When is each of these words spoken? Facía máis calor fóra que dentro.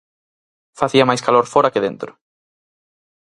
Facía 0.79 1.07
máis 1.09 1.21
calor 1.25 1.45
fóra 1.53 1.71
que 1.73 1.83
dentro. 1.87 2.11